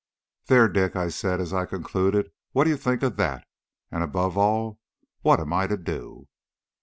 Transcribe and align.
"There, 0.47 0.67
Dick," 0.67 0.95
I 0.95 1.09
said, 1.09 1.39
as 1.39 1.53
I 1.53 1.67
concluded, 1.67 2.31
"what 2.53 2.63
do 2.63 2.71
you 2.71 2.75
think 2.77 3.03
of 3.03 3.17
that? 3.17 3.45
and, 3.91 4.03
above 4.03 4.35
all, 4.35 4.79
what 5.21 5.39
am 5.39 5.53
I 5.53 5.67
to 5.67 5.77
do?" 5.77 6.27